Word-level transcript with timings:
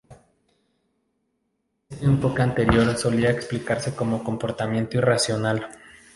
Este 1.91 2.05
enfoque 2.05 2.41
anteriormente 2.41 2.99
solía 2.99 3.29
explicarse 3.29 3.93
como 3.95 4.23
comportamiento 4.23 4.97
irracional. 4.97 5.67